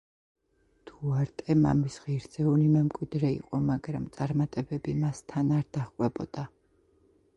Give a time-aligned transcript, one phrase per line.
[0.91, 6.49] დუარტე მამის ღირსეული მემკვიდრე იყო, მაგრამ წარმატებები მას თან არ დაჰყვებოდა.